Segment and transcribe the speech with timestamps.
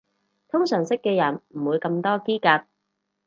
[0.49, 2.65] 通常識嘅人唔會咁多嘰趷